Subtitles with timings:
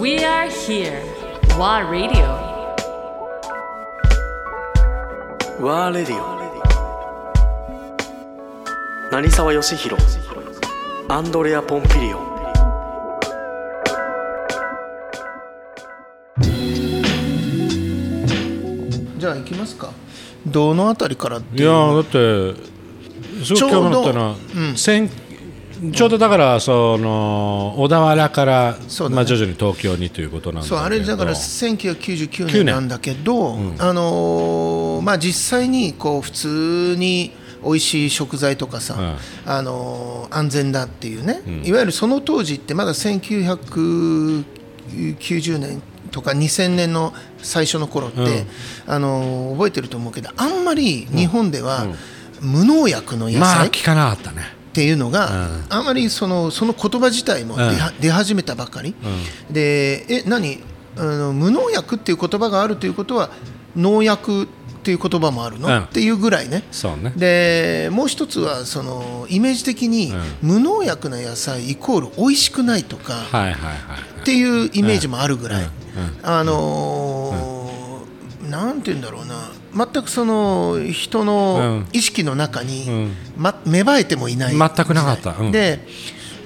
[0.00, 1.02] We are here.
[1.58, 2.24] WA Radio.
[5.60, 6.40] ワーレディオ
[9.12, 10.02] 成沢義弘
[11.06, 12.30] アンドレア・ポンピリオン。
[19.18, 19.92] じゃあ行きますか。
[20.46, 22.54] どのあたりからっていいやだって
[23.44, 24.36] すごく興味持ったのは、
[24.76, 25.10] 千
[25.92, 28.78] ちょうどだからその小田原から、ね。
[29.10, 30.76] まあ、徐々に東京にということなんだけど。
[30.76, 32.66] そうあれだから1999年。
[32.66, 37.32] なんだけど、あのーまあ、実際にこう普通に
[37.64, 39.16] 美味しい食材とかさ、うん。
[39.50, 44.44] あのー安全だっていうね、いわゆるその当時ってまだ1990
[45.58, 48.28] 年とか2000年の最初の頃って、うん。
[48.86, 51.86] あのー覚えてると思うけどあんまり日本では
[52.40, 58.94] 無農薬の野菜、まあ聞かなかったねっていうのが、あまりそのその言葉自体も出,、は出始めたばかり、
[59.50, 60.62] でえ何？
[60.96, 63.30] あの無農薬っていう言葉があるということは
[63.76, 64.46] 農薬っ
[64.82, 65.78] ていう言葉もあるの、うん。
[65.84, 66.64] っていうぐらいね。
[66.72, 67.12] そうね。
[67.16, 73.76] でもう一つはそのイメージ的に、無農薬な野菜イコール美味しくないとか、はいはいはい
[74.20, 75.70] っていうイメージもあるぐらい、うん。
[76.22, 83.12] あのーなんて言うんだろうな全くその人の意識の中に、うん。
[83.36, 84.56] ま、芽生えてもいない。
[84.56, 85.36] 全くなかった。
[85.38, 85.52] うん。
[85.52, 85.86] で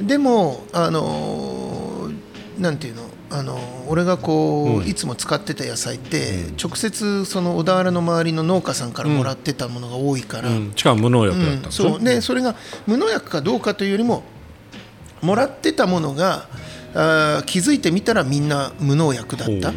[0.00, 2.14] でもあのー
[2.60, 3.58] なんていうのあの
[3.88, 12.00] 俺がこう、いつも使ってた野菜って、直接その小田原の周りの農家さんからもらってたものが多いから、うん、しかも無農薬だったそう。
[12.04, 12.54] でそれが
[12.86, 14.22] 無農薬かどうかというよりも
[15.20, 16.46] もらってたものが
[16.94, 19.74] あー気づいてみたらみんな無農薬だったっ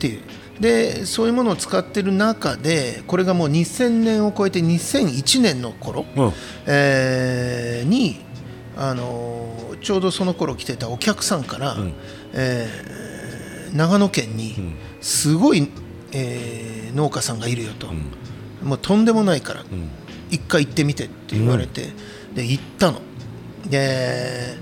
[0.00, 0.22] ていう
[0.60, 6.32] でそういうものを使ってる中でこれがもう2000年を超えて2001年の頃、うん。
[6.66, 8.20] えーに、
[8.76, 11.76] あのーちょうどその頃来てたお客さんから、
[12.32, 14.54] えー長野県に
[15.00, 15.68] すごい、
[16.12, 17.88] えー農家さんがいるよと、
[18.62, 19.64] もうとんでもないから、
[20.30, 21.88] 一回行ってみてって言われて、
[22.34, 23.00] で行ったの。
[23.68, 24.56] で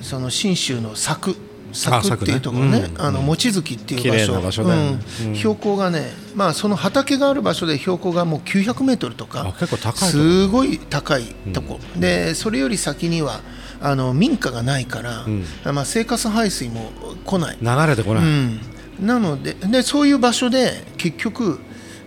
[0.00, 1.36] その信州の佐久
[1.74, 2.80] 佐久っていうところね。
[2.82, 4.98] ねうんあの望月っていう綺場所ね。
[5.26, 5.34] うん。
[5.34, 13.40] 標高がねまあその畑がある場所で標高がもう900メートルとかあ結構高いすごい高いとこ、でそれより先には
[13.80, 15.26] あの民家がないから、
[15.72, 16.90] まあ、生活排水も
[17.24, 17.58] 来ない。
[17.60, 18.60] 流れてこない、うん、
[19.00, 21.58] なのででそういう場所で結局、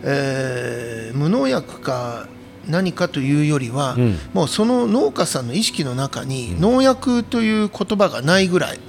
[0.03, 2.27] えー無農薬か
[2.67, 4.17] 何かというよりは、ん。
[4.33, 8.79] もうその農家さんの意識の中に農薬という言葉がないぐらい、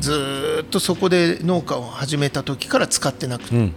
[0.00, 3.72] ずーっとそこで農家を始めた時から使ってなくて、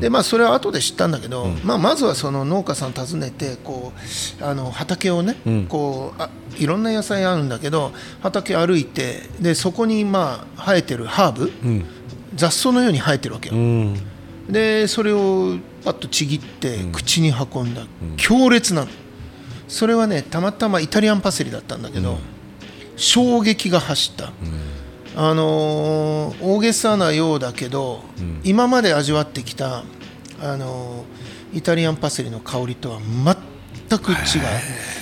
[0.00, 3.92] でまあ、それは後で知ったんだけど、まあ、まずはその農家さん訪ねてこ
[4.40, 5.36] うあの畑をね、
[5.68, 11.52] こうあいろんな野菜あるんだけど畑歩いてでそこにまあ生えてるハーブ、
[12.34, 13.96] 雑草のように生えてるわけよ、うん。
[14.48, 18.88] でそれをパッとちぎって口に運んだ、強烈なの
[19.68, 22.18] それはねたまたまイタリアンパセリだったんだけど、
[22.96, 24.32] 衝撃が走った、
[25.16, 28.02] あのー大げさなようだけど、
[28.44, 29.82] 今まで味わってきた、
[30.40, 32.98] あのーイタリアンパセリの香りとは
[33.88, 34.18] 全く違う。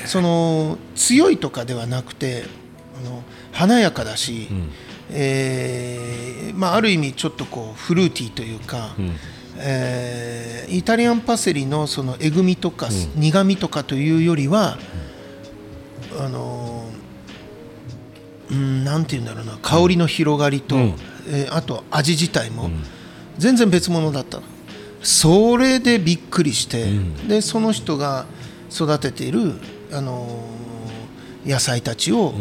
[0.07, 2.45] その強いとかではなくて
[3.05, 3.23] あの
[3.53, 4.49] 華やかだし、
[5.11, 8.95] えーまあ、ある意味ちょっとこうフルーティーというか、
[9.59, 14.79] えーイタリアンパセリのそのえぐみとか、苦みとかというよりは、
[16.21, 17.05] あのー
[18.55, 19.59] うん、なんていうんだろうな。
[19.63, 20.95] 香りの広がりと、うん。
[21.29, 22.71] えーあと味自体も
[23.39, 24.43] 全然別物だったの。
[25.03, 26.87] それでびっくりして、
[27.29, 28.27] でその人が
[28.71, 29.55] 育てている、
[29.93, 30.55] あのー
[31.47, 32.33] 野菜たちを、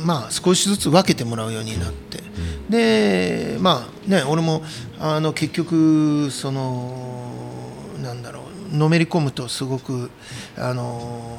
[0.00, 2.22] まあ、少しずつ分けてもらうようになって、
[2.70, 4.62] でまあね俺も
[4.98, 10.10] あの結局そのなんだろうのめり込むとすごく
[10.56, 11.38] あの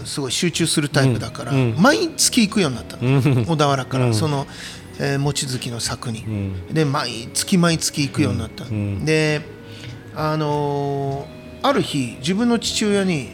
[0.00, 4.48] ーすごい集中するタイプだから、毎月行くようになったの、小田原から、その、
[4.98, 6.24] えー望月の柵に、
[6.72, 8.64] で毎月毎月行くようになった、
[9.04, 9.42] で
[10.16, 13.30] あのーある日自分の父親に、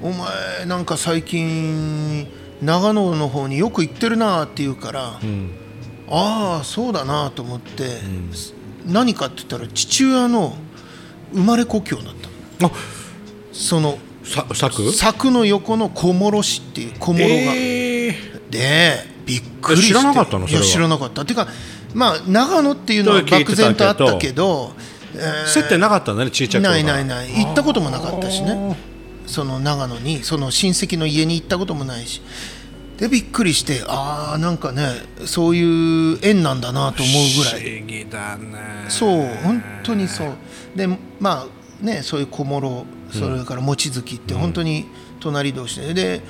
[0.00, 2.28] お前なんか最近
[2.62, 5.18] 長野の方によく行ってるなって言うから、
[6.08, 7.98] ああそうだなと思って、
[8.86, 10.56] 何かって言ったら父親の
[11.32, 12.28] 生まれ故郷だった
[12.64, 12.70] の。
[12.70, 12.76] あ
[13.52, 14.92] そのさ柵？
[14.92, 18.50] 柵の横の小諸市っていう小諸が、えー。
[18.50, 19.98] でびっくりして。
[19.98, 20.48] え知らなかったの？
[20.48, 21.24] いや知らなかった。
[21.24, 21.48] ていうか
[21.94, 24.72] まあ長野っていうのは漠然とあったけど、
[25.14, 25.46] えー。
[25.46, 27.44] 接点なかったんだねちいちゃい頃ないないない。
[27.44, 28.76] 行ったこともなかったしね。
[29.26, 32.22] その長野にその親戚の家に行ったこともないし
[32.98, 34.88] でびっくりしてああなんかね
[35.26, 37.60] そういう縁なんだなと思うぐらい。
[37.60, 38.86] 不思議だね。
[38.88, 40.32] そう本当にそう。
[40.74, 40.86] で
[41.20, 44.86] まあねそういう小諸それから望月って本当に
[45.20, 45.94] 隣同士で。
[45.94, 46.22] で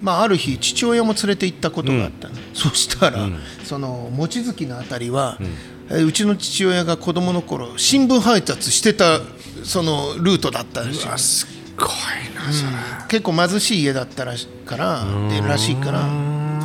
[0.00, 3.28] まあ、ある日父親も連れて行ったことがあったの、そしたら、
[3.64, 9.20] その望月のあたりは、えーうちの父親が子供の頃新聞配達してた
[9.64, 11.88] そのルートだったらしいうわすっごい
[12.34, 12.72] なそれ、
[13.08, 16.06] 結構貧しい家だったらしからでらしいから。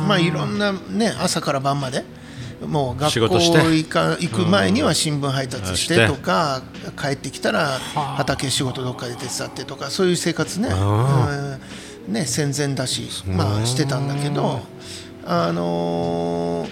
[0.06, 2.04] まあいろんなね朝から晩まで
[2.66, 6.60] もう学校行か行く前には新聞配達してとか
[7.00, 10.68] 帰ってきたら畑仕事どっかで手伝ってとかそういう生活ね。
[10.68, 12.12] うん。
[12.12, 14.60] ね戦前だしまあしてたんだけど
[15.24, 16.68] あのー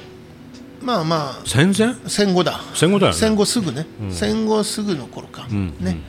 [0.82, 1.42] まあまあ。
[1.46, 1.94] 戦前？
[2.06, 2.60] 戦後だ。
[2.74, 3.18] 戦後だよね。
[3.18, 6.00] 戦後すぐね、戦後すぐの頃か、ね、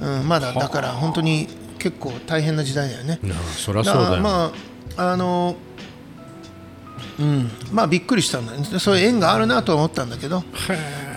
[0.00, 1.48] うん、まだだから本当に
[1.82, 3.18] 結構大変な時代だよね。
[3.56, 4.52] そりゃそうだよ、ま
[4.96, 5.56] ああの
[7.18, 7.50] うん。
[7.72, 8.78] まあびっくりしたんだよね。
[8.78, 10.44] そういう縁があるなとは思ったんだけど。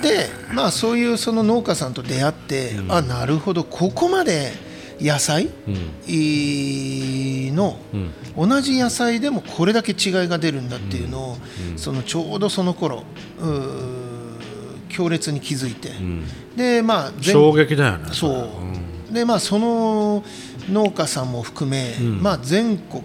[0.01, 3.63] でまあそういうその農家さんと出会って、あなるほど。
[3.63, 4.53] ここまで
[4.99, 5.49] 野菜、
[6.07, 7.77] いいの、
[8.35, 11.37] 同じ野菜でもこれだけ違いが出るんだっていうのを、
[11.75, 13.03] そのちょうどその頃
[14.89, 15.91] 強烈に気づいて、
[16.55, 18.49] でまあ全衝撃だよねそ
[19.09, 20.23] う、でまあその
[20.69, 23.03] 農家さんも含め、まあ全国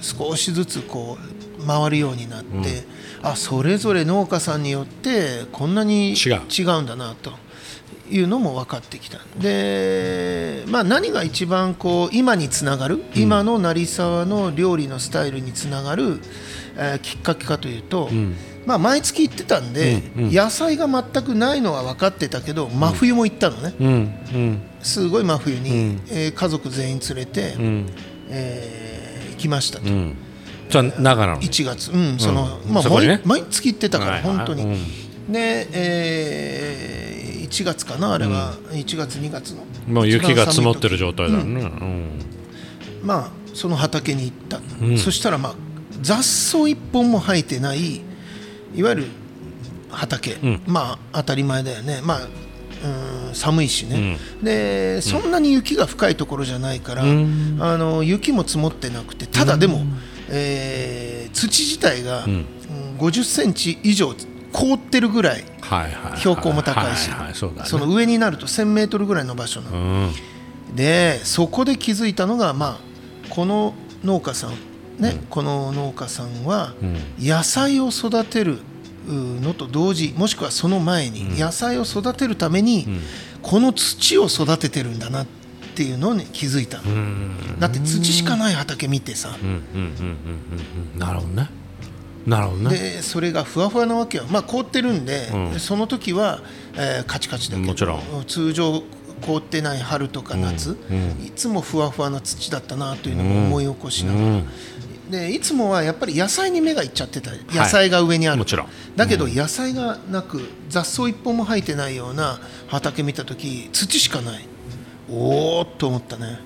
[0.00, 1.18] 少しずつこ
[1.58, 2.84] う回るようになって、
[3.22, 6.82] あそれぞれ農家さんによってこんなに違う。
[6.82, 7.32] んだなと
[8.10, 9.18] いうのも分かってきた。
[9.38, 16.20] で、まあ、何が一番こう今につながる、今の成沢の料理のスタイルにつながる、
[16.76, 18.08] えーきっかけかというと、
[18.66, 23.92] まあ、毎月行ってたんで、野菜が全くないのは分かってたけど真冬も行ったのね、うんう
[24.38, 24.62] ん。
[24.82, 27.54] すごい真冬に、えー家族全員連れて、
[28.28, 30.14] えー行きましたと、うん。
[30.68, 32.72] じゃあ長野の？1月、うんそのうん。
[32.72, 33.22] まあそこにね？
[33.24, 34.62] 毎毎月行ってたから、はい本当に。
[34.62, 35.32] うん。
[35.32, 37.20] で、えー
[37.50, 39.64] 1月かな、あれは、1月、2月の。
[39.88, 41.68] もう雪が積もってる状態だよね、
[43.02, 44.60] まあ、その畑に行った、
[45.02, 45.54] そしたら、まあ、
[46.00, 48.02] 雑草一本も生えてない、
[48.74, 49.06] いわゆる
[49.90, 50.36] 畑、
[50.66, 52.00] まあ、当たり前だよね。
[52.02, 52.20] まあ
[52.82, 59.82] うん寒いしね、でそんなに雪が深いところじゃないから、あの雪も積もってなくてただでも、
[60.30, 62.46] えー土自体が、うん。
[62.98, 64.14] 50センチ以上
[64.52, 65.44] 凍ってるぐらい
[66.18, 67.10] 標高も高いし、
[67.64, 70.06] その上になると1000メートルぐらいの場所なの、う
[70.72, 70.76] ん。
[70.76, 72.78] でそこで気づいたのが、まあ、
[73.30, 73.74] この
[74.04, 74.50] 農家さん、
[74.98, 76.74] ねこの農家さんは
[77.18, 78.58] 野菜を育てる
[79.08, 82.86] うのと同時もしくはその前に野菜を育てるために、
[83.42, 85.26] この土を育ててるんだなっ
[85.74, 89.30] ていうのに気づいたの、だって土しかない畑見てさ、
[90.96, 91.48] なるほどね。
[92.26, 92.70] なるほどね。
[92.70, 96.40] でそれがふわふわなわけよ、まあ、凍ってるんで、その時は、
[96.74, 97.68] えーカチカチだけど。
[97.68, 98.82] もちろ通常
[99.20, 100.76] 凍ってない春とか夏、
[101.24, 104.42] いつもふわふわな土だったなというのを思い起こしながら、
[105.10, 107.30] でいつもはやっぱり野菜に目がいっちゃってた。
[107.52, 108.68] 野菜が上にある、もちろん。
[108.96, 114.46] だけど野菜がなく雑草一本も生えてないような畑見た時土しかない。
[115.10, 116.38] おおっと思ったね。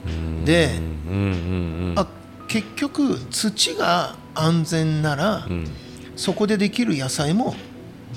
[0.45, 2.07] で、うんうんあ
[2.49, 5.47] 結局土が安全なら、
[6.17, 7.55] そこでできる野菜も、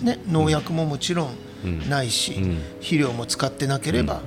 [0.01, 1.31] ね、農薬ももちろ
[1.65, 2.33] んないし、
[2.79, 4.21] 肥料も使ってなければ、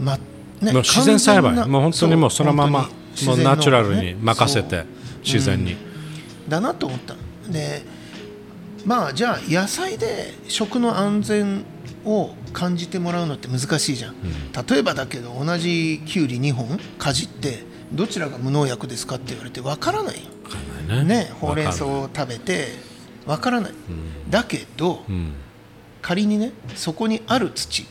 [0.00, 0.18] ま
[0.60, 1.54] ね自然栽培。
[1.68, 4.84] もう本当にもうそのままもうナチュラルに任せて
[5.24, 5.76] 自然に。
[6.48, 7.14] だなと思った。
[7.50, 7.82] で
[8.84, 11.64] まあじゃあ野菜で食の安全
[12.04, 14.14] を感じてもらうのって難しいじゃん、
[14.68, 20.16] 例えばだけど同じきゅうり2本かじってどちらが無農薬ですかって言われてわからない。
[20.16, 21.04] よね。
[21.04, 22.68] ね、ほうれん草を食べて
[23.26, 23.72] わからない、
[24.30, 25.32] だけど、ん。
[26.00, 27.84] 仮にねそこにある土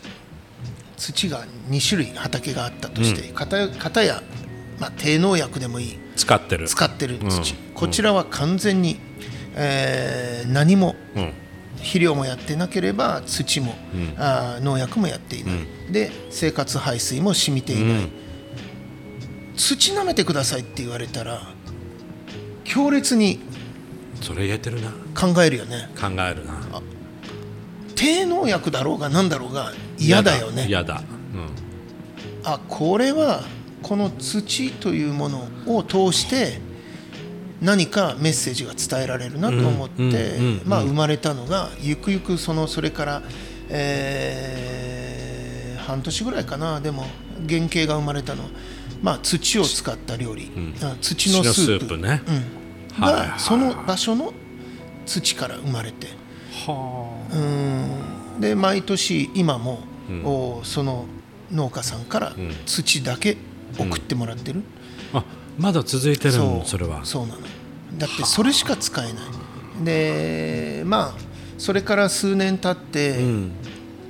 [0.98, 4.24] 土が2種類畑があったとして、片や片や、
[4.80, 5.98] まあ、低農薬でもいい。
[6.16, 6.68] 使ってる。
[6.68, 7.74] 使ってる土、うん。
[7.74, 9.00] こちらは完全に、
[9.56, 11.34] えー何もうん。
[11.78, 13.76] 肥料もやってなければ土も、
[14.18, 15.56] あー農薬もやっていない、
[15.92, 18.10] で生活排水も染みていない、
[19.56, 21.54] 土舐めてくださいって言われたら
[22.64, 23.40] 強烈に
[24.22, 24.90] それ言えてるな。
[25.14, 25.90] 考えるよね。
[25.96, 26.60] 考えるな
[27.96, 31.02] 低農薬だろうが何だろうが嫌だよね嫌だ
[32.44, 33.44] あこれは
[33.82, 36.60] この土というものを通して
[37.62, 43.22] 何かメッセージが伝えられるなと思って、まあ、生まれたのがゆくゆくそのそれから、
[43.70, 44.76] えー
[45.86, 47.04] 半年ぐらいかなでも
[47.48, 48.50] 原型が生まれたのは、
[49.02, 50.52] まあ、土を使った料理、
[51.00, 52.32] 土のスープねう
[53.02, 54.34] んはいはいその場所の
[55.06, 56.08] 土から生まれて
[57.34, 57.38] う
[58.38, 58.40] ん。
[58.40, 59.80] で毎年今も、
[60.24, 61.06] おその
[61.52, 62.36] 農家さんから
[62.66, 63.38] 土だけ
[63.78, 64.64] 送ってもらってる、
[65.14, 65.24] ああ
[65.58, 66.68] まだ続いてるそのう。
[66.68, 67.06] それは。
[67.06, 67.42] そうなの。
[67.98, 69.24] だってそれしか使えない。
[69.84, 71.20] でまあ
[71.58, 73.52] それから数年経って、うん。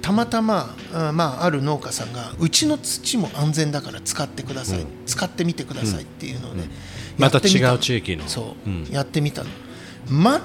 [0.01, 6.69] たまたまあ,、まあ、ある農家さんがうちの土も安全だから使ってください、使ってみてくださいっていうのをね、
[7.17, 8.27] また違う地域の。
[8.27, 8.87] そう、うん。
[8.91, 9.49] やってみたの。
[10.07, 10.41] 全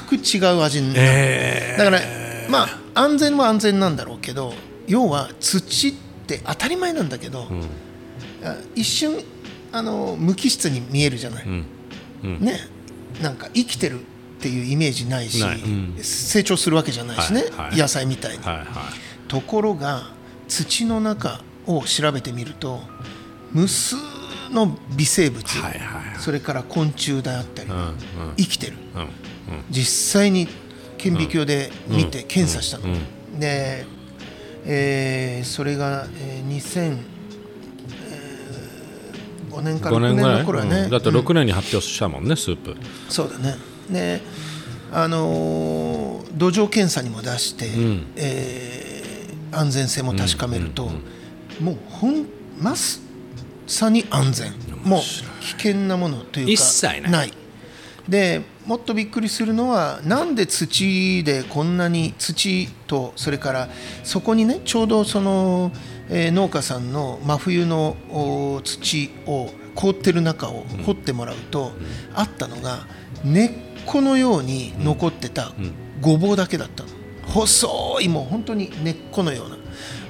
[0.00, 2.00] く違う味になる、えだから
[2.48, 4.54] まあ安全は安全なんだろうけど
[4.86, 5.92] 要は土っ
[6.26, 7.46] て当たり前なんだけど、
[8.44, 9.22] あ一瞬
[9.72, 11.64] あの無機質に見えるじゃない、ん。
[12.24, 12.40] うん。
[12.40, 12.60] ね。
[13.22, 14.04] なんか生きてるっ
[14.40, 15.60] ていうイメージないしない。
[15.60, 15.96] うん。
[16.02, 17.76] 成長するわけじゃないしね、はいはい。
[17.76, 18.66] 野菜みたいに、はいはい。
[19.28, 20.10] ところが
[20.48, 22.80] 土の中を調べてみると
[23.52, 23.96] 無数
[24.50, 25.80] の微生物、はいはい
[26.10, 26.20] はい。
[26.20, 27.94] それから昆虫であったり、うんうん。
[28.36, 28.76] 生きてる。
[28.94, 29.08] うんうん
[29.70, 30.48] 実際に
[30.98, 32.96] 顕微鏡で見て検査したの、う
[33.36, 33.40] ん。
[33.40, 33.84] で、
[34.64, 36.96] えーそれが、えー
[39.52, 40.38] 2005年から5 6年年ぐらい。
[40.40, 40.90] の頃はね、うん。
[40.90, 42.76] だってうん6年に発表したもんねスープ。
[43.08, 43.56] そうだね。
[43.90, 44.20] で
[44.92, 48.06] あのー土壌検査にも出して、ん。
[48.16, 50.90] えー安全性も確かめると、
[51.60, 52.24] もうほん
[52.58, 52.74] ま
[53.66, 54.52] さに安全。
[54.82, 55.00] もう
[55.40, 57.32] 危険なものというか一切ない
[58.08, 63.68] でもっとびっくりするのはなんで土でこんなに土とそれから
[64.02, 65.72] そこにねちょうどその、
[66.08, 71.72] えー農家さんの真冬のお土を凍ってる中を掘ってもらうと、
[72.14, 72.86] あったのが
[73.24, 73.50] 根っ
[73.86, 75.52] このように残ってた
[76.00, 76.90] ごぼうだけだったの、
[77.26, 79.56] 細いもう本当に根っこのような。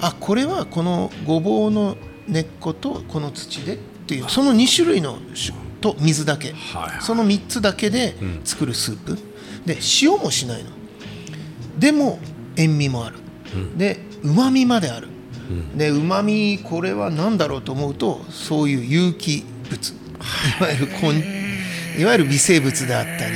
[0.00, 1.96] あこれはこのごぼうの
[2.26, 6.56] 根っことこの土でっていうその2種類の種と水だけ、はい
[6.92, 7.02] はい。
[7.02, 9.18] その3つだけで作るスープ、
[9.66, 10.70] で塩もしないの。
[11.78, 12.18] でも
[12.56, 13.18] 塩味もある、
[13.76, 15.08] でうまみまである、
[15.76, 19.92] でうまみこれは何だろうと思うとそういう有機物。
[19.92, 21.14] いわゆる昆
[21.98, 23.34] いわゆる微生物であったり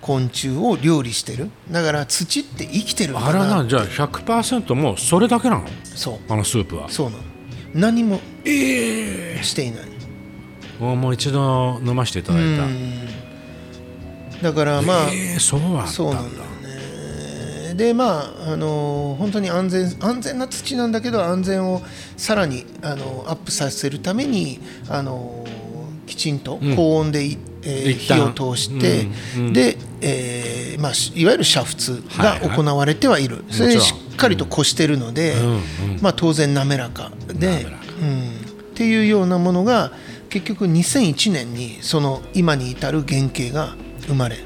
[0.00, 1.48] 昆虫を料理してる。
[1.70, 5.66] だから土って生きてるあらなじゃあ100%もうそれだけなの？
[5.84, 6.18] そう。
[6.28, 6.88] あのスープは。
[6.90, 7.22] そうなの。
[7.74, 9.80] 何もしていない、
[10.96, 12.42] もう一度飲ませていただい
[14.40, 14.42] た。
[14.42, 16.44] だからまあ、えーそうだったそうなんだよ
[17.68, 17.74] ね。
[17.74, 21.82] でまああの本当に安全安全な土なんだけど安全を
[22.16, 25.46] さらにあのアップさせるためにあの
[26.06, 28.32] きちんと高温でい、えー一旦。
[28.34, 29.52] 火を通して、うんうん。
[29.52, 32.56] で、えーまあ、しいわゆる煮沸がはいはい。
[32.56, 34.00] 行われてはいる、それでもちろん。
[34.00, 35.48] しっかりとこしてるので、うん。
[35.50, 35.60] うん。
[36.02, 37.66] まあ、当然滑らかで
[38.00, 38.32] うん、っ
[38.74, 39.92] ていうようなものが
[40.32, 44.38] 結局2001年にその今に至る原型が生まれ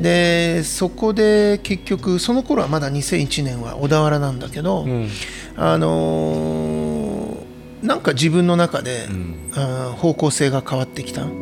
[0.00, 5.08] でそこで結局その頃はまだ2001年は小田原なんだけど、ん。
[5.56, 7.50] あのー
[7.82, 9.06] なんか自分の中で、
[9.54, 11.24] あー方向性が変わってきた。
[11.24, 11.32] We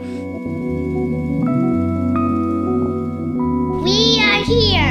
[4.21, 4.88] are here.